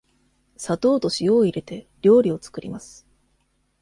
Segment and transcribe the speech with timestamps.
[0.57, 3.05] 砂糖と塩を入れて、料理を作ります。